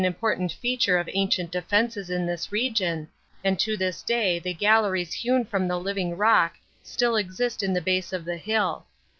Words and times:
important 0.03 0.51
feature 0.51 0.97
of 0.97 1.07
ancient 1.13 1.51
defenses 1.51 2.09
in 2.09 2.25
this 2.25 2.51
region 2.51 3.07
and 3.43 3.59
to 3.59 3.77
this 3.77 4.01
day 4.01 4.39
the 4.39 4.51
galleries 4.51 5.13
hewn 5.13 5.45
from 5.45 5.67
the 5.67 5.79
living 5.79 6.17
rock 6.17 6.55
still 6.81 7.15
exist 7.15 7.61
in 7.61 7.73
the 7.73 7.81
base 7.81 8.11
of 8.11 8.25
the 8.25 8.37
hill. 8.37 8.83